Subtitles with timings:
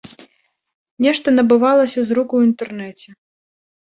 [1.05, 3.09] Нешта набывалася з рук у інтэрнэце.